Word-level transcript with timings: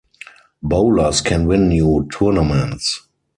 Bowlers 0.63 1.21
can 1.21 1.45
win 1.45 1.69
you 1.69 2.07
tournaments. 2.11 3.05